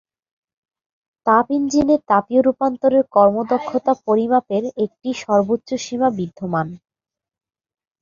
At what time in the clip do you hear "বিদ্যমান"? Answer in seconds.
6.17-6.67